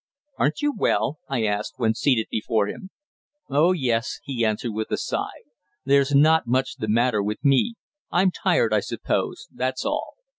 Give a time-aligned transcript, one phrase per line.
[0.39, 2.89] "Aren't you well?" I asked, when seated before him.
[3.51, 5.43] "Oh, yes," he answered, with a sigh.
[5.85, 7.75] "There's not much the matter with me.
[8.09, 10.15] I'm tired, I suppose, that's all.